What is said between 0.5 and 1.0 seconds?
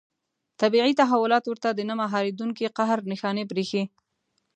طبیعي